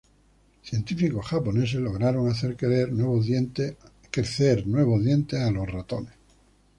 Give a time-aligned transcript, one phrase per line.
[0.63, 3.77] Científicos japoneses lograron hacer crecer nuevos dientes
[5.39, 6.13] a ratones.